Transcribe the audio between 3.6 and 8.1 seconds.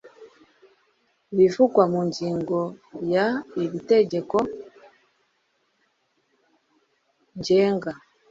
iri tegeko ngenga